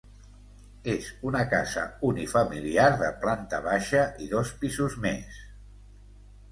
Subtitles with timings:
[0.93, 5.41] És una casa unifamiliar de planta baixa i dos pisos més.